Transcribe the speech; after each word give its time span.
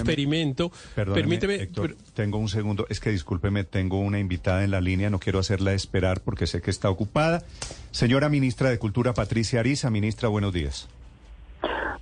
Experimento. 0.00 0.70
Perdóneme, 0.94 1.20
Permíteme. 1.22 1.54
Héctor, 1.56 1.94
pero- 1.96 2.10
tengo 2.14 2.38
un 2.38 2.48
segundo. 2.48 2.86
Es 2.88 3.00
que 3.00 3.10
discúlpeme, 3.10 3.64
tengo 3.64 3.98
una 4.00 4.18
invitada 4.18 4.64
en 4.64 4.70
la 4.70 4.80
línea. 4.80 5.10
No 5.10 5.18
quiero 5.18 5.38
hacerla 5.38 5.72
esperar 5.72 6.20
porque 6.20 6.46
sé 6.46 6.60
que 6.60 6.70
está 6.70 6.90
ocupada. 6.90 7.42
Señora 7.90 8.28
ministra 8.28 8.70
de 8.70 8.78
Cultura, 8.78 9.14
Patricia 9.14 9.60
Ariza. 9.60 9.90
Ministra, 9.90 10.28
buenos 10.28 10.52
días. 10.52 10.88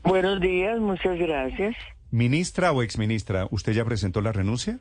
Buenos 0.05 0.41
días, 0.41 0.79
muchas 0.79 1.19
gracias. 1.19 1.75
Ministra 2.11 2.73
o 2.73 2.83
exministra, 2.83 3.47
¿usted 3.51 3.73
ya 3.73 3.85
presentó 3.85 4.21
la 4.23 4.33
renuncia? 4.33 4.79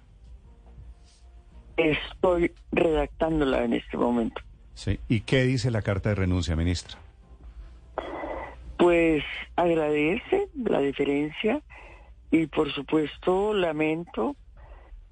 Estoy 1.75 2.51
redactándola 2.71 3.63
en 3.63 3.73
este 3.73 3.97
momento. 3.97 4.41
Sí. 4.73 4.99
¿Y 5.09 5.21
qué 5.21 5.43
dice 5.43 5.69
la 5.71 5.81
carta 5.81 6.09
de 6.09 6.15
renuncia, 6.15 6.55
ministra? 6.55 6.97
Pues 8.77 9.23
agradece 9.55 10.47
la 10.55 10.79
diferencia 10.79 11.61
y 12.31 12.47
por 12.47 12.71
supuesto 12.71 13.53
lamento, 13.53 14.35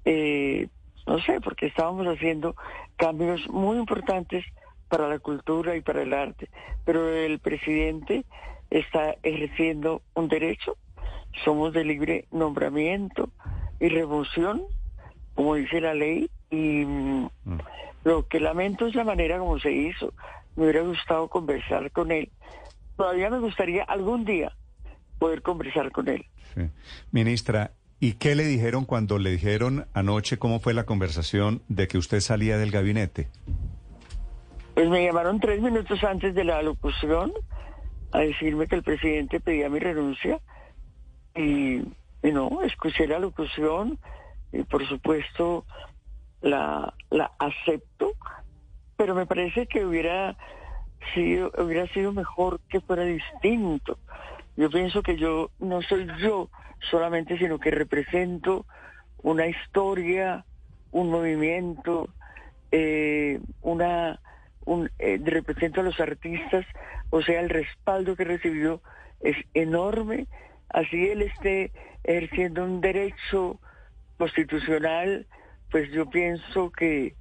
eh, 0.04 0.68
no 1.06 1.18
sé, 1.20 1.40
porque 1.40 1.66
estábamos 1.66 2.06
haciendo 2.06 2.56
cambios 2.96 3.48
muy 3.48 3.78
importantes 3.78 4.44
para 4.88 5.08
la 5.08 5.18
cultura 5.18 5.76
y 5.76 5.80
para 5.80 6.02
el 6.02 6.12
arte, 6.12 6.48
pero 6.84 7.08
el 7.08 7.38
presidente 7.38 8.24
está 8.70 9.16
ejerciendo 9.22 10.02
un 10.14 10.28
derecho, 10.28 10.76
somos 11.44 11.72
de 11.72 11.84
libre 11.84 12.26
nombramiento 12.30 13.30
y 13.80 13.88
remoción, 13.88 14.62
como 15.34 15.54
dice 15.54 15.80
la 15.80 15.94
ley, 15.94 16.30
y 16.50 16.84
mm, 16.84 17.28
lo 18.04 18.26
que 18.28 18.40
lamento 18.40 18.86
es 18.86 18.94
la 18.94 19.04
manera 19.04 19.38
como 19.38 19.58
se 19.58 19.72
hizo. 19.72 20.12
Me 20.54 20.64
hubiera 20.64 20.82
gustado 20.82 21.28
conversar 21.28 21.90
con 21.90 22.10
él. 22.10 22.30
Todavía 22.96 23.28
me 23.28 23.40
gustaría 23.40 23.84
algún 23.84 24.24
día 24.24 24.52
poder 25.18 25.42
conversar 25.42 25.90
con 25.92 26.08
él. 26.08 26.26
Sí. 26.54 26.62
Ministra, 27.10 27.72
¿y 28.00 28.14
qué 28.14 28.34
le 28.34 28.44
dijeron 28.44 28.84
cuando 28.84 29.18
le 29.18 29.30
dijeron 29.30 29.86
anoche 29.94 30.38
cómo 30.38 30.60
fue 30.60 30.74
la 30.74 30.84
conversación 30.84 31.62
de 31.68 31.88
que 31.88 31.98
usted 31.98 32.20
salía 32.20 32.58
del 32.58 32.70
gabinete? 32.70 33.28
Pues 34.74 34.88
me 34.88 35.04
llamaron 35.04 35.40
tres 35.40 35.60
minutos 35.62 36.02
antes 36.04 36.34
de 36.34 36.44
la 36.44 36.60
locución 36.62 37.32
a 38.12 38.20
decirme 38.20 38.66
que 38.66 38.76
el 38.76 38.82
presidente 38.82 39.40
pedía 39.40 39.68
mi 39.68 39.78
renuncia 39.78 40.40
y, 41.34 41.78
y 42.22 42.32
no, 42.32 42.62
escuché 42.62 43.06
la 43.06 43.18
locución 43.18 43.98
y 44.52 44.62
por 44.62 44.86
supuesto 44.86 45.64
la, 46.42 46.94
la 47.10 47.32
acepto, 47.38 48.12
pero 48.96 49.14
me 49.14 49.26
parece 49.26 49.66
que 49.66 49.84
hubiera 49.84 50.36
sido, 51.14 51.52
hubiera 51.58 51.86
sido 51.88 52.12
mejor 52.12 52.60
que 52.68 52.80
fuera 52.80 53.04
distinto. 53.04 53.98
Yo 54.56 54.70
pienso 54.70 55.02
que 55.02 55.16
yo 55.16 55.50
no 55.58 55.82
soy 55.82 56.06
yo 56.18 56.50
solamente, 56.90 57.38
sino 57.38 57.58
que 57.58 57.70
represento 57.70 58.66
una 59.22 59.46
historia, 59.46 60.44
un 60.92 61.10
movimiento, 61.10 62.08
eh, 62.70 63.40
una 63.62 64.20
un, 64.66 64.90
eh, 64.98 65.18
represento 65.24 65.80
a 65.80 65.84
los 65.84 65.98
artistas, 66.00 66.66
o 67.10 67.22
sea, 67.22 67.40
el 67.40 67.48
respaldo 67.48 68.16
que 68.16 68.24
he 68.24 68.26
recibido 68.26 68.82
es 69.20 69.36
enorme. 69.54 70.26
Así 70.68 71.08
él 71.08 71.22
esté 71.22 71.72
ejerciendo 72.04 72.64
un 72.64 72.80
derecho 72.80 73.60
constitucional, 74.18 75.26
pues 75.70 75.90
yo 75.92 76.10
pienso 76.10 76.70
que, 76.70 77.14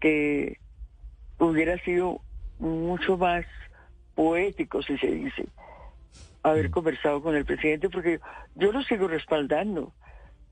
que 0.00 0.58
hubiera 1.38 1.78
sido 1.78 2.20
mucho 2.58 3.16
más 3.18 3.44
poético, 4.14 4.82
si 4.82 4.96
se 4.98 5.08
dice, 5.08 5.46
haber 6.42 6.70
conversado 6.70 7.22
con 7.22 7.36
el 7.36 7.44
presidente, 7.44 7.88
porque 7.88 8.20
yo 8.54 8.72
lo 8.72 8.82
sigo 8.82 9.08
respaldando. 9.08 9.92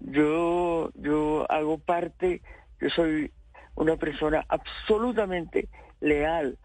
Yo, 0.00 0.90
yo 0.94 1.46
hago 1.50 1.78
parte, 1.78 2.42
yo 2.80 2.88
soy 2.90 3.32
una 3.74 3.96
persona 3.96 4.44
absolutamente 4.48 5.68
leal, 6.00 6.58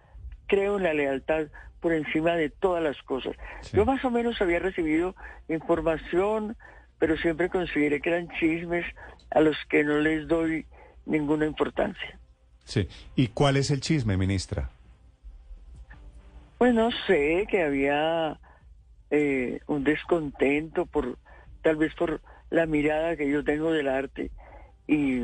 creo 0.48 0.78
en 0.78 0.84
la 0.84 0.94
lealtad 0.94 1.48
por 1.80 1.94
encima 1.94 2.34
de 2.34 2.50
todas 2.50 2.84
las 2.84 3.02
cosas. 3.04 3.36
Sí. 3.62 3.78
Yo 3.78 3.86
más 3.86 4.04
o 4.06 4.12
menos 4.12 4.42
había 4.42 4.60
recibido 4.60 5.16
información, 5.48 6.56
pero 6.98 7.18
siempre 7.18 7.50
consideré 7.50 8.02
que 8.02 8.10
eran 8.10 8.30
chismes 8.40 8.86
a 9.32 9.42
los 9.42 9.58
que 9.70 9.84
no 9.84 10.00
les 10.00 10.28
doy 10.28 10.66
ninguna 11.06 11.46
importancia. 11.46 12.18
Sí. 12.64 12.88
¿Y 13.16 13.28
cuál 13.28 13.58
es 13.58 13.70
el 13.70 13.82
chisme, 13.82 14.18
ministra? 14.18 14.70
Pues 16.58 16.74
no 16.74 16.90
sé, 17.06 17.46
que 17.50 17.64
había 17.64 18.40
eh, 19.12 19.60
un 19.68 19.84
descontento 19.84 20.86
por, 20.86 21.18
tal 21.62 21.76
vez 21.78 21.94
por 21.96 22.22
la 22.50 22.66
mirada 22.66 23.16
que 23.16 23.30
yo 23.30 23.44
tengo 23.44 23.72
del 23.72 23.88
arte. 23.88 24.32
Y, 24.88 25.22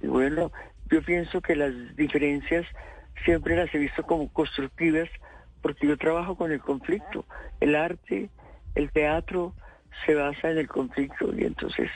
y 0.00 0.06
bueno, 0.06 0.52
yo 0.90 1.02
pienso 1.02 1.40
que 1.40 1.56
las 1.56 1.72
diferencias 1.96 2.66
siempre 3.24 3.56
las 3.56 3.74
he 3.74 3.78
visto 3.78 4.02
como 4.02 4.32
constructivas 4.32 5.08
porque 5.62 5.86
yo 5.86 5.96
trabajo 5.96 6.36
con 6.36 6.52
el 6.52 6.60
conflicto. 6.60 7.24
El 7.60 7.74
arte, 7.74 8.30
el 8.74 8.90
teatro 8.90 9.54
se 10.04 10.14
basa 10.14 10.50
en 10.50 10.58
el 10.58 10.68
conflicto 10.68 11.34
y 11.36 11.44
entonces 11.44 11.90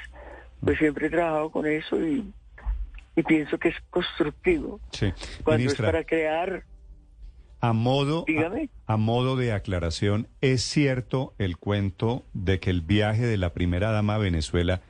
pues 0.60 0.78
siempre 0.78 1.06
he 1.06 1.10
trabajado 1.10 1.50
con 1.50 1.66
eso 1.66 2.00
y, 2.00 2.32
y 3.16 3.22
pienso 3.22 3.58
que 3.58 3.68
es 3.68 3.76
constructivo. 3.90 4.80
Sí. 4.92 5.12
Cuando 5.42 5.58
ministra, 5.58 5.86
es 5.86 5.92
para 5.92 6.04
crear 6.04 6.64
a 7.60 7.72
modo, 7.72 8.24
a 8.86 8.96
modo 8.96 9.36
de 9.36 9.52
aclaración, 9.52 10.28
¿es 10.40 10.62
cierto 10.62 11.34
el 11.38 11.58
cuento 11.58 12.24
de 12.32 12.58
que 12.58 12.70
el 12.70 12.80
viaje 12.80 13.26
de 13.26 13.36
la 13.36 13.52
primera 13.52 13.90
dama 13.92 14.14
a 14.14 14.18
Venezuela 14.18 14.80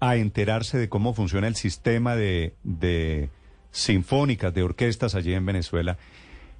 a 0.00 0.16
enterarse 0.16 0.78
de 0.78 0.88
cómo 0.88 1.14
funciona 1.14 1.48
el 1.48 1.56
sistema 1.56 2.16
de, 2.16 2.54
de 2.62 3.30
sinfónicas, 3.70 4.54
de 4.54 4.62
orquestas 4.62 5.14
allí 5.14 5.34
en 5.34 5.46
Venezuela, 5.46 5.98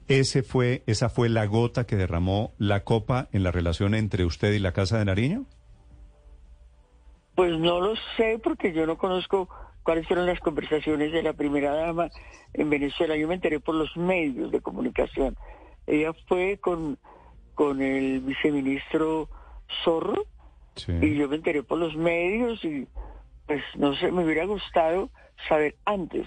ese 0.09 0.43
fue, 0.43 0.83
esa 0.87 1.09
fue 1.09 1.29
la 1.29 1.47
gota 1.47 1.87
que 1.87 1.97
derramó 1.97 2.53
la 2.59 2.85
copa 2.85 3.29
en 3.33 3.43
la 3.43 3.53
relación 3.53 3.95
entre 3.95 4.25
usted 4.25 4.53
y 4.53 4.59
la 4.59 4.73
Casa 4.73 4.99
de 4.99 5.05
Nariño? 5.05 5.45
Pues 7.35 7.59
no 7.59 7.81
lo 7.81 7.95
sé 8.17 8.41
porque 8.43 8.73
yo 8.73 8.87
no 8.87 8.99
conozco 8.99 9.49
cuáles 9.83 10.07
fueron 10.07 10.27
las 10.27 10.41
conversaciones 10.41 11.13
de 11.13 11.23
la 11.23 11.33
primera 11.33 11.75
dama 11.75 12.11
en 12.55 12.71
Venezuela. 12.71 13.17
Yo 13.17 13.29
me 13.29 13.35
enteré 13.35 13.61
por 13.61 13.75
los 13.75 13.97
medios 13.97 14.51
de 14.51 14.61
comunicación. 14.61 15.37
Ella 15.87 16.13
fue 16.29 16.59
con, 16.59 16.99
con 17.55 17.83
el 17.83 18.21
viceministro 18.21 19.29
Zorro 19.85 20.25
Sí. 20.75 20.93
y 21.03 21.17
yo 21.17 21.29
me 21.29 21.37
enteré 21.37 21.63
por 21.63 21.77
los 21.79 21.95
medios 21.97 22.65
y 22.65 22.89
pues 23.47 23.63
no 23.77 23.95
sé, 23.95 24.11
me 24.11 24.25
hubiera 24.25 24.47
gustado 24.47 25.11
saber 25.47 25.77
antes 25.85 26.27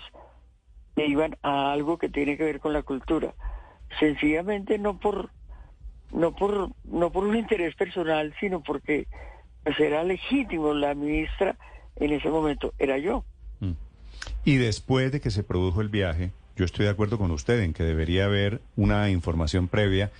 que 0.95 1.07
iban 1.07 1.35
a 1.41 1.71
algo 1.71 1.97
que 1.97 2.09
tiene 2.09 2.37
que 2.37 2.43
ver 2.43 2.59
con 2.59 2.71
la 2.71 2.83
cultura. 2.83 3.33
Sencillamente 3.99 4.77
no 4.77 4.99
por 4.99 5.31
no 6.11 6.35
por 6.35 6.69
no 6.83 7.11
por 7.11 7.23
un 7.25 7.35
interés 7.35 7.73
personal, 7.75 8.35
sino 8.39 8.61
porque 8.61 9.07
pues 9.63 9.79
era 9.79 10.03
legítimo 10.03 10.75
la 10.75 10.93
ministra 10.93 11.57
en 11.95 12.11
ese 12.13 12.29
momento 12.29 12.71
era 12.77 12.99
yo. 12.99 13.25
Y 14.45 14.57
después 14.57 15.11
de 15.11 15.19
que 15.19 15.31
se 15.31 15.43
produjo 15.43 15.81
el 15.81 15.89
viaje, 15.89 16.31
yo 16.55 16.65
estoy 16.65 16.85
de 16.85 16.91
acuerdo 16.91 17.17
con 17.17 17.31
usted 17.31 17.61
en 17.61 17.73
que 17.73 17.83
debería 17.83 18.25
haber 18.25 18.61
una 18.75 19.09
información 19.09 19.67
previa. 19.67 20.11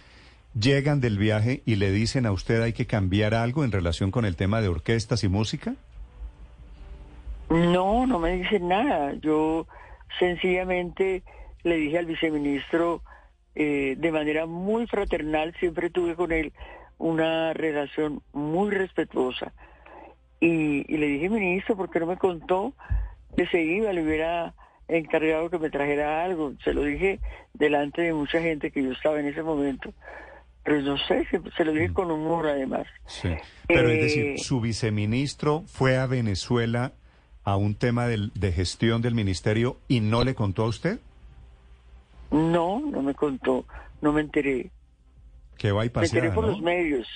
¿Llegan 0.60 1.00
del 1.00 1.20
viaje 1.20 1.62
y 1.66 1.76
le 1.76 1.92
dicen 1.92 2.26
a 2.26 2.32
usted 2.32 2.62
hay 2.64 2.74
que 2.74 2.88
cambiar 2.88 3.36
algo 3.36 3.64
en 3.64 3.72
relación 3.72 4.10
con 4.10 4.26
el 4.26 4.36
tema 4.36 4.62
de 4.62 4.68
orquestas 4.68 5.24
y 5.24 5.30
música? 5.30 5.76
No, 7.52 8.08
no 8.08 8.18
me 8.18 8.32
dicen 8.38 8.68
nada. 8.68 9.14
Yo 9.22 9.68
sencillamente 10.18 11.22
le 11.64 11.76
dije 11.78 12.00
al 12.00 12.08
viceministro 12.08 13.04
eh, 13.54 13.96
de 13.96 14.12
manera 14.12 14.48
muy 14.48 14.88
fraternal, 14.88 15.54
siempre 15.60 15.92
tuve 15.92 16.16
con 16.16 16.32
él 16.32 16.52
una 16.98 17.54
relación 17.54 18.24
muy 18.34 18.72
respetuosa. 18.72 19.54
Y, 20.40 20.92
y 20.92 20.98
le 20.98 21.06
dije, 21.06 21.30
ministro, 21.30 21.78
¿por 21.78 21.92
qué 21.92 22.00
no 22.00 22.08
me 22.08 22.18
contó 22.18 22.74
que 23.36 23.48
se 23.48 23.62
iba? 23.62 23.92
Le 23.94 24.04
hubiera 24.04 24.54
encargado 24.88 25.50
que 25.50 25.60
me 25.60 25.70
trajera 25.70 26.24
algo. 26.24 26.54
Se 26.64 26.74
lo 26.74 26.84
dije 26.84 27.20
delante 27.54 28.02
de 28.04 28.14
mucha 28.14 28.42
gente 28.42 28.72
que 28.72 28.84
yo 28.84 28.92
estaba 28.92 29.20
en 29.20 29.28
ese 29.28 29.44
momento. 29.44 29.94
Pero 30.64 30.82
no 30.82 30.98
sé, 30.98 31.26
se, 31.30 31.40
se 31.56 31.64
lo 31.66 31.74
dije 31.74 31.94
con 31.94 32.10
humor 32.12 32.48
además. 32.48 32.88
Sí. 33.06 33.30
Pero 33.68 33.90
es 33.90 33.98
Eh, 34.00 34.02
decir, 34.04 34.40
su 34.40 34.62
viceministro 34.62 35.64
fue 35.68 35.98
a 35.98 36.08
Venezuela 36.08 36.94
a 37.44 37.56
un 37.58 37.76
tema 37.76 38.08
del- 38.08 38.32
de 38.34 38.52
gestión 38.52 39.02
del 39.04 39.14
ministerio 39.14 39.78
y 39.88 40.00
no 40.00 40.24
le 40.24 40.34
contó 40.34 40.64
a 40.64 40.68
usted 40.68 41.00
No, 42.32 42.80
no 42.80 43.02
me 43.04 43.14
contó, 43.14 43.66
no 44.02 44.12
me 44.12 44.22
enteré. 44.22 44.72
que 45.58 45.72
va 45.72 45.86
y 45.86 45.90
Me 45.94 46.04
enteré 46.04 46.30
paseada, 46.30 46.34
por 46.36 46.46
¿no? 46.46 46.52
los 46.52 46.62
medios. 46.62 47.08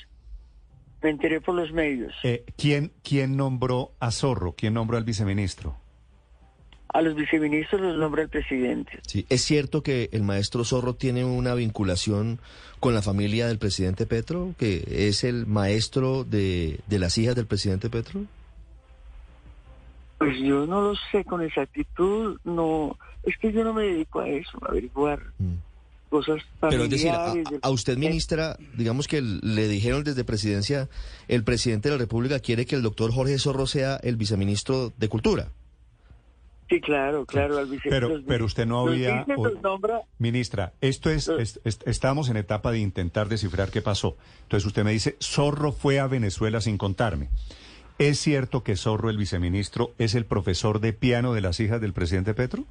Me 1.01 1.10
enteré 1.10 1.42
por 1.42 1.56
los 1.56 1.71
medios. 1.71 2.13
Eh, 2.24 2.45
¿quién, 2.57 2.92
¿Quién 3.04 3.36
nombró 3.36 3.94
a 4.00 4.12
Zorro? 4.12 4.54
¿Quién 4.54 4.75
nombró 4.75 4.98
al 4.98 5.04
viceministro? 5.04 5.75
A 6.91 7.01
los 7.01 7.15
viceministros 7.15 7.81
los 7.81 7.97
nombra 7.97 8.24
el 8.24 8.30
presidente. 8.30 9.00
Sí, 9.06 9.25
¿es 9.30 9.41
cierto 9.44 9.83
que 9.83 10.09
el 10.12 10.24
maestro 10.24 10.63
Zorro 10.63 10.95
tiene 10.95 11.24
una 11.24 11.53
vinculación 11.53 12.39
con 12.80 12.95
la 12.95 13.01
familia 13.01 13.47
del 13.47 13.59
presidente 13.59 14.06
Petro? 14.06 14.56
¿Que 14.57 14.83
es 15.07 15.24
el 15.24 15.45
maestro 15.45 16.24
de, 16.24 16.80
de 16.88 17.00
las 17.00 17.18
hijas 17.18 17.36
del 17.36 17.45
presidente 17.45 17.89
Petro? 17.89 18.21
Pues 20.18 20.38
yo 20.39 20.65
no 20.65 20.81
lo 20.81 20.95
sé 21.12 21.24
con 21.24 21.41
exactitud, 21.41 22.38
no, 22.44 22.97
es 23.24 23.38
que 23.38 23.51
yo 23.53 23.63
no 23.63 23.74
me 23.74 23.83
dedico 23.83 24.19
a 24.19 24.27
eso, 24.27 24.59
a 24.63 24.69
averiguar 24.69 25.19
Mm. 25.39 25.53
cosas 26.09 26.42
Pero 26.59 26.83
es 26.85 26.89
decir, 26.89 27.12
a, 27.12 27.69
usted, 27.69 27.97
ministra, 27.97 28.57
digamos 28.75 29.07
que 29.07 29.21
le 29.21 29.68
dijeron 29.68 30.03
desde 30.03 30.24
presidencia, 30.24 30.89
el 31.27 31.44
presidente 31.44 31.89
de 31.89 31.95
la 31.95 32.00
República 32.00 32.39
quiere 32.39 32.65
que 32.65 32.75
el 32.75 32.81
doctor 32.81 33.13
Jorge 33.13 33.38
Zorro 33.38 33.68
sea 33.68 33.97
el 33.97 34.18
viceministro 34.18 34.92
de 34.97 35.07
Cultura. 35.07 35.50
Sí, 36.69 36.80
claro, 36.81 37.25
claro, 37.25 37.57
al 37.57 37.68
Pero- 37.83 38.21
pero 38.27 38.45
usted 38.45 38.68
no 38.68 38.81
había- 38.81 39.25
nombra, 39.63 40.01
Ministra, 40.19 40.74
esto 40.81 41.10
es, 41.10 41.27
es- 41.27 41.60
es- 41.63 41.80
estamos 41.88 42.30
en 42.30 42.38
etapa 42.38 42.71
de 42.71 42.77
intentar 42.80 43.27
descifrar 43.27 43.71
qué 43.71 43.81
pasó. 43.81 44.18
Entonces 44.44 44.68
usted 44.68 44.83
me 44.83 44.92
dice, 44.92 45.18
Zorro 45.19 45.71
fue 45.71 46.00
a 46.00 46.06
Venezuela 46.06 46.62
sin 46.62 46.77
contarme. 46.77 47.30
¿Es 47.98 48.19
cierto 48.19 48.63
que 48.63 48.75
Zorro, 48.75 49.10
el 49.10 49.18
viceministro, 49.18 49.92
es 49.98 50.13
el 50.13 50.25
profesor 50.25 50.80
de 50.80 50.94
piano 50.94 51.33
de 51.33 51.42
las 51.42 51.60
hijas 51.60 51.81
del 51.81 51.94
presidente 51.94 52.33
Petro? 52.36 52.66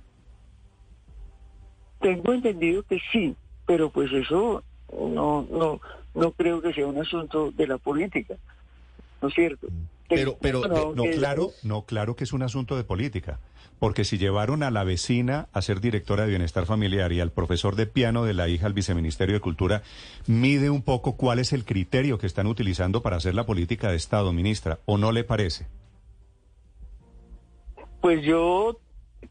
tengo 2.01 2.33
entendido 2.33 2.85
que 2.85 3.01
sí, 3.11 3.35
pero 3.67 3.91
pues 3.91 4.13
eso 4.13 4.63
no, 4.93 5.47
no, 5.51 5.81
no 6.15 6.31
creo 6.33 6.63
que 6.63 6.73
sea 6.73 6.87
un 6.87 6.99
asunto 6.99 7.51
de 7.51 7.67
la 7.67 7.79
política, 7.79 8.37
¿no 9.21 9.27
es 9.29 9.35
cierto? 9.35 9.67
Pero- 10.09 10.39
pero, 10.41 10.65
eh, 10.65 10.93
No, 10.95 11.03
que- 11.05 11.11
claro, 11.13 11.51
no, 11.63 11.83
claro 11.83 12.17
que 12.17 12.25
es 12.25 12.33
un 12.33 12.43
asunto 12.43 12.77
de 12.77 12.85
política. 12.85 13.39
Porque 13.79 14.05
si 14.05 14.19
llevaron 14.19 14.65
a 14.65 14.73
la 14.73 14.83
vecina 14.83 15.47
a 15.53 15.63
ser 15.63 15.81
directora 15.81 16.25
de 16.25 16.31
bienestar 16.31 16.67
familiar 16.67 17.13
y 17.13 17.21
al 17.21 17.31
profesor 17.31 17.77
de 17.77 17.87
piano 17.87 18.25
de 18.25 18.35
la 18.35 18.49
hija 18.49 18.67
al 18.67 18.73
viceministerio 18.73 19.35
de 19.37 19.41
Cultura, 19.41 19.83
mide 20.27 20.69
un 20.69 20.83
poco 20.83 21.17
cuál 21.17 21.39
es 21.39 21.53
el 21.53 21.65
criterio 21.65 22.19
que 22.19 22.27
están 22.27 22.49
utilizando 22.49 23.03
para 23.03 23.19
hacer 23.19 23.37
la 23.37 23.47
política 23.47 23.91
de 23.91 23.97
Estado, 23.97 24.33
ministra, 24.33 24.81
¿o 24.85 24.99
no 24.99 25.13
le 25.13 25.23
parece? 25.23 25.67
Pues 28.01 28.23
yo 28.25 28.79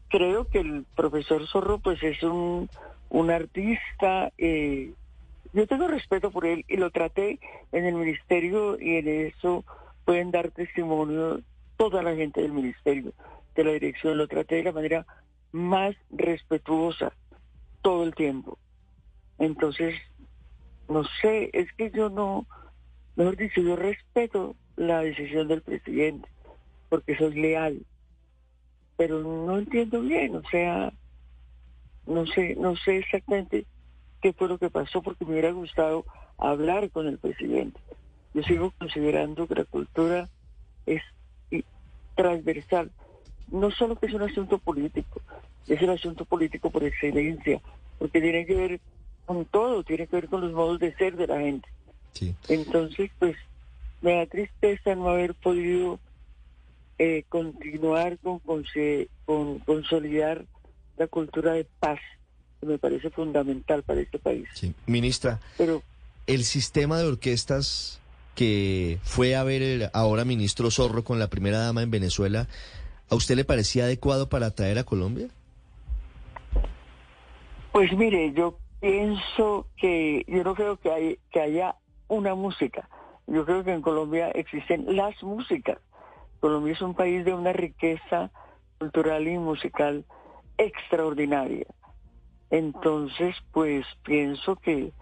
creo 0.08 0.46
que 0.46 0.60
el 0.60 0.84
profesor 0.96 1.46
Zorro 1.48 1.78
pues 1.78 2.02
es 2.02 2.22
un, 2.22 2.68
un 3.10 3.30
artista, 3.30 4.32
eh, 4.38 4.92
yo 5.52 5.66
tengo 5.66 5.88
respeto 5.88 6.30
por 6.30 6.46
él 6.46 6.64
y 6.68 6.76
lo 6.76 6.90
traté 6.90 7.38
en 7.72 7.84
el 7.84 7.94
ministerio 7.94 8.78
y 8.80 8.96
en 8.96 9.08
eso 9.26 9.64
pueden 10.08 10.30
dar 10.30 10.50
testimonio 10.52 11.42
toda 11.76 12.02
la 12.02 12.14
gente 12.14 12.40
del 12.40 12.52
ministerio, 12.52 13.12
de 13.54 13.62
la 13.62 13.72
dirección, 13.72 14.16
lo 14.16 14.26
traté 14.26 14.54
de 14.54 14.62
la 14.62 14.72
manera 14.72 15.06
más 15.52 15.94
respetuosa 16.08 17.12
todo 17.82 18.04
el 18.04 18.14
tiempo. 18.14 18.56
Entonces, 19.38 19.96
no 20.88 21.04
sé, 21.20 21.50
es 21.52 21.70
que 21.74 21.90
yo 21.90 22.08
no, 22.08 22.46
mejor 23.16 23.36
dicho, 23.36 23.60
yo 23.60 23.76
respeto 23.76 24.56
la 24.76 25.02
decisión 25.02 25.46
del 25.46 25.60
presidente 25.60 26.26
porque 26.88 27.14
soy 27.14 27.34
leal 27.34 27.84
pero 28.96 29.20
no 29.20 29.58
entiendo 29.58 30.00
bien, 30.00 30.36
o 30.36 30.42
sea, 30.50 30.90
no 32.06 32.26
sé, 32.28 32.56
no 32.56 32.76
sé 32.76 32.96
exactamente 32.96 33.66
qué 34.22 34.32
fue 34.32 34.48
lo 34.48 34.56
que 34.56 34.70
pasó 34.70 35.02
porque 35.02 35.26
me 35.26 35.32
hubiera 35.32 35.50
gustado 35.50 36.06
hablar 36.38 36.90
con 36.90 37.06
el 37.08 37.18
presidente. 37.18 37.78
Yo 38.34 38.42
sigo 38.42 38.72
considerando 38.78 39.46
que 39.46 39.54
la 39.54 39.64
cultura 39.64 40.28
es 40.86 41.02
transversal, 42.14 42.90
no 43.50 43.70
solo 43.70 43.96
que 43.96 44.06
es 44.06 44.12
un 44.14 44.22
asunto 44.22 44.58
político, 44.58 45.20
es 45.68 45.80
el 45.80 45.90
asunto 45.90 46.24
político 46.24 46.70
por 46.70 46.82
excelencia, 46.84 47.60
porque 47.98 48.20
tiene 48.20 48.44
que 48.44 48.54
ver 48.54 48.80
con 49.24 49.44
todo, 49.44 49.84
tiene 49.84 50.06
que 50.06 50.16
ver 50.16 50.28
con 50.28 50.40
los 50.40 50.52
modos 50.52 50.80
de 50.80 50.94
ser 50.96 51.16
de 51.16 51.26
la 51.26 51.38
gente. 51.38 51.68
Sí. 52.12 52.34
Entonces, 52.48 53.10
pues, 53.18 53.36
me 54.00 54.14
da 54.16 54.26
tristeza 54.26 54.94
no 54.94 55.08
haber 55.08 55.34
podido 55.34 56.00
eh, 56.98 57.22
continuar 57.28 58.18
con, 58.18 58.40
conse- 58.40 59.08
con 59.24 59.60
consolidar 59.60 60.44
la 60.96 61.06
cultura 61.06 61.52
de 61.52 61.66
paz, 61.78 62.00
que 62.60 62.66
me 62.66 62.78
parece 62.78 63.10
fundamental 63.10 63.84
para 63.84 64.00
este 64.00 64.18
país. 64.18 64.48
Sí. 64.54 64.74
Ministra, 64.86 65.38
Pero 65.56 65.82
el 66.26 66.42
sistema 66.42 66.98
de 66.98 67.04
orquestas 67.06 68.00
que 68.38 69.00
fue 69.02 69.34
a 69.34 69.42
ver 69.42 69.62
el 69.62 69.90
ahora 69.92 70.24
ministro 70.24 70.70
Zorro 70.70 71.02
con 71.02 71.18
la 71.18 71.26
primera 71.26 71.58
dama 71.58 71.82
en 71.82 71.90
Venezuela, 71.90 72.46
¿a 73.10 73.16
usted 73.16 73.34
le 73.34 73.44
parecía 73.44 73.82
adecuado 73.82 74.28
para 74.28 74.52
traer 74.52 74.78
a 74.78 74.84
Colombia? 74.84 75.26
Pues 77.72 77.92
mire, 77.94 78.32
yo 78.34 78.56
pienso 78.78 79.66
que 79.76 80.24
yo 80.28 80.44
no 80.44 80.54
creo 80.54 80.76
que, 80.76 80.88
hay, 80.88 81.18
que 81.32 81.40
haya 81.40 81.74
una 82.06 82.36
música. 82.36 82.88
Yo 83.26 83.44
creo 83.44 83.64
que 83.64 83.72
en 83.72 83.82
Colombia 83.82 84.30
existen 84.30 84.84
las 84.94 85.20
músicas. 85.20 85.78
Colombia 86.38 86.74
es 86.74 86.80
un 86.80 86.94
país 86.94 87.24
de 87.24 87.34
una 87.34 87.52
riqueza 87.52 88.30
cultural 88.78 89.26
y 89.26 89.36
musical 89.36 90.04
extraordinaria. 90.58 91.66
Entonces, 92.50 93.34
pues 93.50 93.84
pienso 94.04 94.54
que 94.54 94.92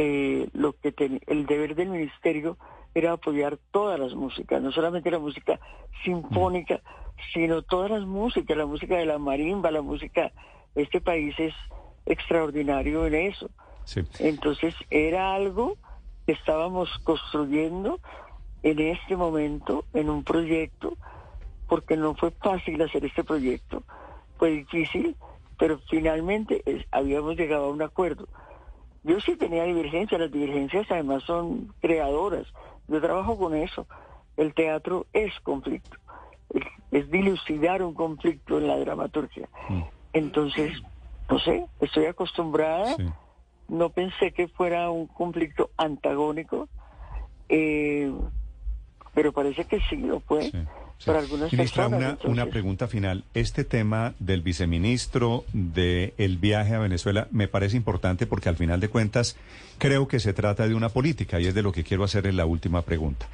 eh, 0.00 0.48
lo 0.52 0.74
que 0.74 0.92
ten- 0.92 1.20
el 1.26 1.44
deber 1.46 1.74
del 1.74 1.88
ministerio 1.90 2.56
era 2.94 3.12
apoyar 3.12 3.58
todas 3.72 3.98
las 3.98 4.14
músicas, 4.14 4.62
no 4.62 4.70
solamente 4.70 5.10
la 5.10 5.18
música 5.18 5.58
sinfónica, 6.04 6.80
sino 7.32 7.62
todas 7.62 7.90
las 7.90 8.04
músicas, 8.06 8.56
la 8.56 8.66
música 8.66 8.96
de 8.96 9.06
la 9.06 9.18
marimba, 9.18 9.72
la 9.72 9.82
música. 9.82 10.32
Este 10.76 11.00
país 11.00 11.34
es 11.38 11.52
extraordinario 12.06 13.06
en 13.06 13.14
eso. 13.14 13.50
Sí. 13.84 14.02
Entonces 14.20 14.72
era 14.90 15.34
algo 15.34 15.76
que 16.26 16.32
estábamos 16.32 16.88
construyendo 17.02 17.98
en 18.62 18.78
este 18.78 19.16
momento, 19.16 19.84
en 19.94 20.10
un 20.10 20.22
proyecto, 20.22 20.96
porque 21.66 21.96
no 21.96 22.14
fue 22.14 22.30
fácil 22.30 22.80
hacer 22.82 23.04
este 23.04 23.24
proyecto, 23.24 23.82
fue 24.38 24.50
difícil, 24.50 25.16
pero 25.58 25.80
finalmente 25.90 26.62
es- 26.66 26.86
habíamos 26.92 27.36
llegado 27.36 27.64
a 27.66 27.70
un 27.70 27.82
acuerdo. 27.82 28.28
Yo 29.08 29.18
sí 29.20 29.36
tenía 29.36 29.64
divergencias, 29.64 30.20
las 30.20 30.30
divergencias 30.30 30.86
además 30.90 31.22
son 31.22 31.74
creadoras, 31.80 32.46
yo 32.88 33.00
trabajo 33.00 33.38
con 33.38 33.54
eso, 33.54 33.86
el 34.36 34.52
teatro 34.52 35.06
es 35.14 35.32
conflicto, 35.40 35.96
es, 36.90 37.10
dilucidar 37.10 37.82
un 37.82 37.94
conflicto 37.94 38.58
en 38.58 38.66
la 38.66 38.76
dramaturgia. 38.78 39.48
Entonces, 40.12 40.82
no 41.30 41.38
sé, 41.38 41.66
estoy 41.80 42.04
acostumbrada. 42.04 42.96
Sí. 42.96 43.10
no 43.68 43.88
pensé 43.88 44.32
que 44.32 44.48
fuera 44.48 44.90
un 44.90 45.06
conflicto 45.06 45.70
antagónico, 45.78 46.68
eh, 47.48 48.12
pero 49.14 49.32
parece 49.32 49.64
que 49.64 49.80
sí 49.88 49.96
lo 49.96 50.20
fue. 50.20 50.50
Sí, 50.50 50.58
algunas 51.06 51.52
Ministra, 51.52 51.84
personas. 51.84 51.98
una, 51.98 52.10
entonces, 52.10 52.30
una 52.30 52.46
pregunta 52.46 52.88
final. 52.88 53.24
Este 53.34 53.64
tema 53.64 54.14
del 54.18 54.42
viceministro, 54.42 55.44
del 55.52 56.38
viaje 56.38 56.74
a 56.74 56.78
Venezuela, 56.78 57.28
me 57.30 57.48
parece 57.48 57.76
importante 57.76 58.26
porque 58.26 58.48
al 58.48 58.56
final 58.56 58.80
de 58.80 58.88
cuentas 58.88 59.36
creo 59.78 60.08
que 60.08 60.20
se 60.20 60.32
trata 60.32 60.66
de 60.66 60.74
una 60.74 60.88
política 60.88 61.40
y 61.40 61.46
es 61.46 61.54
de 61.54 61.62
lo 61.62 61.72
que 61.72 61.84
quiero 61.84 62.04
hacer 62.04 62.26
en 62.26 62.36
la 62.36 62.46
última 62.46 62.82
pregunta. 62.82 63.28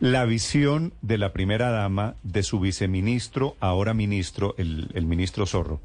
La 0.00 0.24
visión 0.26 0.92
de 1.00 1.16
la 1.16 1.32
primera 1.32 1.70
dama, 1.70 2.16
de 2.22 2.42
su 2.42 2.60
viceministro, 2.60 3.56
ahora 3.60 3.94
ministro, 3.94 4.54
el, 4.58 4.90
el 4.94 5.06
ministro 5.06 5.46
Zorro, 5.46 5.80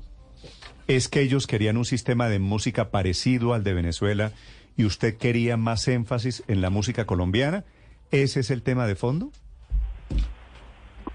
es 0.88 1.08
que 1.08 1.22
ellos 1.22 1.48
querían 1.48 1.78
un 1.78 1.86
sistema 1.86 2.28
de 2.28 2.40
música 2.40 2.90
parecido 2.90 3.54
al 3.54 3.64
de 3.64 3.74
Venezuela 3.74 4.32
y 4.76 4.86
usted 4.86 5.16
quería 5.18 5.56
más 5.56 5.88
énfasis 5.88 6.44
en 6.48 6.62
la 6.62 6.70
música 6.70 7.06
colombiana. 7.06 7.64
¿Ese 8.12 8.42
es 8.42 8.52
el 8.52 8.64
tema 8.64 8.88
de 8.88 8.96
fondo? 8.96 9.32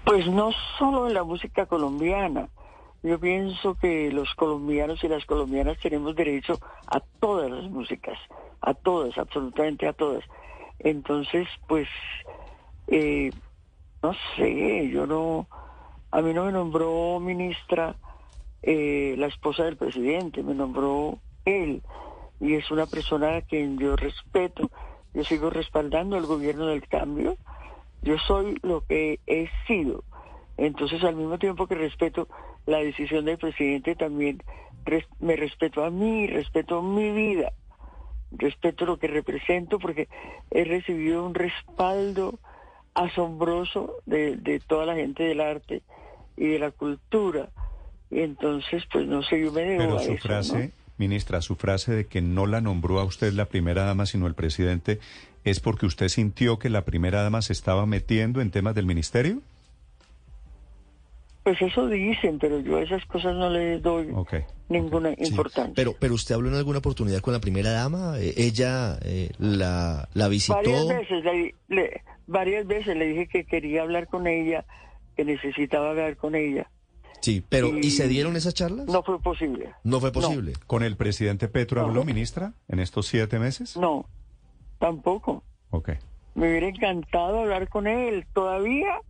Pues 0.07 0.25
no 0.25 0.51
solo 0.79 1.05
en 1.09 1.15
la 1.15 1.25
música 1.25 1.65
colombiana. 1.65 2.47
Yo 3.03 3.19
pienso 3.19 3.75
que 3.75 4.09
los 4.09 4.33
colombianos 4.35 5.03
y 5.03 5.09
las 5.09 5.25
colombianas 5.25 5.77
tenemos 5.79 6.15
derecho 6.15 6.57
a 6.87 7.01
todas 7.19 7.51
las 7.51 7.69
músicas, 7.69 8.17
a 8.61 8.73
todas, 8.73 9.17
absolutamente 9.17 9.85
a 9.85 9.91
todas. 9.91 10.23
Entonces, 10.79 11.49
pues, 11.67 11.89
eh, 12.87 13.33
no 14.01 14.13
sé, 14.37 14.87
yo 14.87 15.05
no, 15.05 15.45
a 16.11 16.21
mí 16.21 16.33
no 16.33 16.45
me 16.45 16.53
nombró 16.53 17.19
ministra 17.19 17.93
eh, 18.61 19.13
la 19.17 19.27
esposa 19.27 19.65
del 19.65 19.75
presidente, 19.75 20.41
me 20.41 20.55
nombró 20.55 21.19
él. 21.43 21.81
y 22.39 22.53
es 22.53 22.71
una 22.71 22.85
persona 22.85 23.35
a 23.35 23.41
quien 23.41 23.77
yo 23.77 23.97
respeto. 23.97 24.71
Yo 25.13 25.25
sigo 25.25 25.49
respaldando 25.49 26.15
el 26.15 26.25
gobierno 26.25 26.67
del 26.67 26.87
cambio. 26.87 27.35
Yo 28.01 28.17
soy 28.19 28.57
lo 28.61 28.81
que 28.81 29.19
he 29.27 29.49
sido. 29.65 30.03
Entonces, 30.57 31.03
al 31.03 31.15
mismo 31.15 31.37
tiempo 31.37 31.67
que 31.67 31.75
respeto 31.75 32.27
la 32.65 32.79
decisión 32.79 33.25
del 33.25 33.37
presidente, 33.37 33.95
también 33.95 34.41
me 35.19 35.35
respeto 35.35 35.83
a 35.83 35.89
mí, 35.89 36.27
respeto 36.27 36.81
mi 36.81 37.11
vida, 37.11 37.53
respeto 38.31 38.85
lo 38.85 38.97
que 38.97 39.07
represento, 39.07 39.79
porque 39.79 40.07
he 40.51 40.63
recibido 40.63 41.25
un 41.25 41.33
respaldo 41.33 42.39
asombroso 42.93 43.97
de, 44.05 44.61
toda 44.65 44.85
la 44.85 44.95
gente 44.95 45.23
del 45.23 45.41
arte 45.41 45.83
y 46.35 46.47
de 46.47 46.59
la 46.59 46.71
cultura. 46.71 47.49
Y 48.09 48.21
entonces, 48.21 48.83
pues 48.91 49.05
no 49.05 49.21
sé, 49.23 49.41
yo 49.41 49.51
me 49.51 49.61
debo 49.61 49.97
Pero 49.97 49.99
su 49.99 50.17
frase, 50.17 50.71
ministra, 50.97 51.41
su 51.41 51.55
frase 51.55 51.93
de 51.93 52.05
que 52.05 52.21
no 52.21 52.45
la 52.45 52.61
nombró 52.61 52.99
a 52.99 53.03
usted 53.03 53.33
la 53.33 53.45
primera 53.45 53.83
dama, 53.83 54.05
sino 54.05 54.27
el 54.27 54.33
presidente, 54.33 54.99
¿es 55.43 55.59
porque 55.59 55.85
usted 55.85 56.09
sintió 56.09 56.59
que 56.59 56.69
la 56.69 56.83
primera 56.83 57.23
dama 57.23 57.41
se 57.41 57.53
estaba 57.53 57.85
metiendo 57.85 58.41
en 58.41 58.51
temas 58.51 58.75
del 58.75 58.85
ministerio? 58.85 59.41
Pues 61.43 61.61
eso 61.61 61.87
dicen, 61.87 62.39
pero 62.39 62.59
yo 62.59 62.75
a 62.75 62.81
esas 62.81 63.05
cosas 63.05 63.33
no 63.33 63.49
le 63.49 63.79
doy 63.79 64.13
ninguna 64.67 65.11
importancia. 65.17 65.73
Pero, 65.75 65.95
pero 65.97 66.13
usted 66.13 66.35
habló 66.35 66.49
en 66.49 66.55
alguna 66.55 66.79
oportunidad 66.79 67.21
con 67.21 67.31
la 67.33 67.39
primera 67.39 67.71
dama, 67.71 68.15
eh, 68.19 68.33
ella 68.35 68.99
eh, 69.01 69.29
la, 69.39 70.09
la 70.13 70.27
visitó. 70.27 70.55
Varias 70.55 70.87
veces 70.87 71.23
le, 71.69 72.01
varias 72.27 72.67
veces 72.67 72.97
le 72.97 73.07
dije 73.07 73.27
que 73.27 73.45
quería 73.45 73.83
hablar 73.83 74.07
con 74.07 74.27
ella, 74.27 74.65
que 75.15 75.23
necesitaba 75.23 75.91
hablar 75.91 76.17
con 76.17 76.35
ella. 76.35 76.69
Sí, 77.21 77.43
pero 77.47 77.77
¿y, 77.77 77.91
se 77.91 78.07
dieron 78.07 78.35
esas 78.35 78.53
charlas? 78.53 78.87
No 78.87 79.03
fue 79.03 79.19
posible. 79.19 79.73
No 79.83 79.99
fue 79.99 80.11
posible. 80.11 80.53
¿Con 80.67 80.83
el 80.83 80.95
presidente 80.95 81.47
Petro 81.47 81.81
habló, 81.81 82.03
ministra, 82.03 82.53
en 82.67 82.79
estos 82.79 83.07
siete 83.07 83.39
meses? 83.39 83.75
No, 83.77 84.05
tampoco. 84.79 85.43
Ok. 85.71 85.91
Me 86.35 86.49
hubiera 86.49 86.67
encantado 86.67 87.39
hablar 87.39 87.67
con 87.67 87.87
él. 87.87 88.25
Todavía 88.33 89.01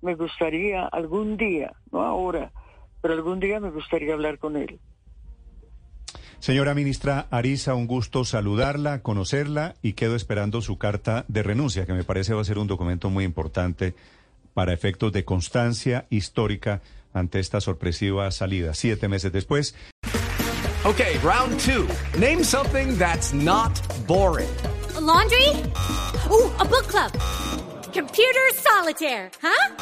me 0.00 0.16
gustaría 0.16 0.86
algún 0.86 1.36
día, 1.36 1.72
no 1.92 2.02
ahora, 2.02 2.52
pero 3.00 3.14
algún 3.14 3.40
día 3.40 3.60
me 3.60 3.70
gustaría 3.70 4.12
hablar 4.12 4.38
con 4.38 4.56
él. 4.56 4.80
Señora 6.40 6.74
ministra 6.74 7.28
Arisa, 7.30 7.76
un 7.76 7.86
gusto 7.86 8.24
saludarla, 8.24 9.02
conocerla 9.02 9.76
y 9.80 9.92
quedo 9.92 10.16
esperando 10.16 10.60
su 10.60 10.76
carta 10.76 11.24
de 11.28 11.44
renuncia, 11.44 11.86
que 11.86 11.92
me 11.92 12.02
parece 12.02 12.34
va 12.34 12.40
a 12.40 12.44
ser 12.44 12.58
un 12.58 12.66
documento 12.66 13.10
muy 13.10 13.24
importante 13.24 13.94
para 14.52 14.72
efectos 14.72 15.12
de 15.12 15.24
constancia 15.24 16.06
histórica 16.10 16.82
ante 17.12 17.38
esta 17.38 17.60
sorpresiva 17.60 18.30
salida, 18.30 18.74
siete 18.74 19.08
meses 19.08 19.32
después. 19.32 19.74
Ok, 20.84 21.00
round 21.22 21.58
two. 21.60 21.86
Name 22.18 22.42
something 22.42 22.98
that's 22.98 23.32
not 23.32 23.72
boring. 24.06 24.50
laundry? 25.00 25.48
Uh, 26.28 26.50
a 26.58 26.64
book 26.64 26.88
club. 26.88 27.12
Computer 27.92 28.50
solitaire, 28.54 29.30
huh? 29.40 29.76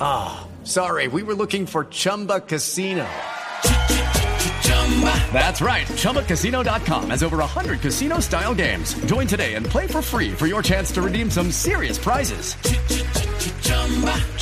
Ah, 0.00 0.46
oh, 0.46 0.64
sorry, 0.64 1.08
we 1.08 1.22
were 1.22 1.34
looking 1.34 1.66
for 1.66 1.86
Chumba 1.86 2.40
Casino. 2.40 3.06
That's 5.32 5.60
right. 5.60 5.86
ChumbaCasino.com 5.86 7.10
has 7.10 7.22
over 7.22 7.38
100 7.38 7.80
casino 7.80 8.20
style 8.20 8.54
games. 8.54 8.94
Join 9.06 9.26
today 9.26 9.54
and 9.54 9.66
play 9.66 9.86
for 9.86 10.00
free 10.02 10.30
for 10.30 10.46
your 10.46 10.62
chance 10.62 10.92
to 10.92 11.02
redeem 11.02 11.30
some 11.30 11.50
serious 11.50 11.98
prizes. 11.98 12.56